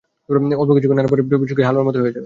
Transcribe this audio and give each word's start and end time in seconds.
অল্প 0.61 0.71
কিছুক্ষণ 0.75 0.95
নাড়ার 0.97 1.11
পরই 1.11 1.25
পেঁপে 1.29 1.47
শুকিয়ে 1.49 1.67
হালুয়ার 1.69 1.87
মতো 1.87 1.97
হয়ে 1.99 2.09
আসবে। 2.11 2.19